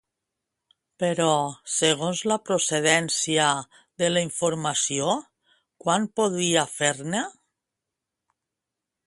[1.01, 1.33] Però,
[1.73, 3.51] segons la procedència
[4.05, 5.13] de la informació,
[5.85, 7.23] quant podria fer-ne?